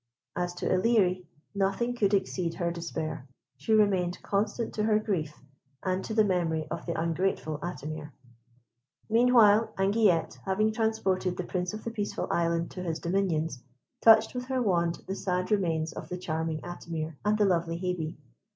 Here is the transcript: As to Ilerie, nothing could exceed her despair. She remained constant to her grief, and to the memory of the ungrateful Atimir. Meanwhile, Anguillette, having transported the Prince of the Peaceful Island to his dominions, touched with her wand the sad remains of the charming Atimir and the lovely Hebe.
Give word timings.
As 0.35 0.55
to 0.55 0.65
Ilerie, 0.67 1.27
nothing 1.53 1.93
could 1.95 2.15
exceed 2.15 2.55
her 2.55 2.71
despair. 2.71 3.27
She 3.55 3.71
remained 3.71 4.19
constant 4.23 4.73
to 4.73 4.83
her 4.85 4.97
grief, 4.97 5.43
and 5.83 6.03
to 6.05 6.15
the 6.15 6.23
memory 6.23 6.67
of 6.71 6.87
the 6.87 6.99
ungrateful 6.99 7.59
Atimir. 7.59 8.11
Meanwhile, 9.11 9.71
Anguillette, 9.77 10.39
having 10.43 10.71
transported 10.71 11.37
the 11.37 11.43
Prince 11.43 11.75
of 11.75 11.83
the 11.83 11.91
Peaceful 11.91 12.25
Island 12.31 12.71
to 12.71 12.81
his 12.81 12.97
dominions, 12.97 13.61
touched 14.01 14.33
with 14.33 14.45
her 14.45 14.59
wand 14.59 15.03
the 15.05 15.13
sad 15.13 15.51
remains 15.51 15.93
of 15.93 16.09
the 16.09 16.17
charming 16.17 16.61
Atimir 16.61 17.17
and 17.23 17.37
the 17.37 17.45
lovely 17.45 17.77
Hebe. 17.77 18.17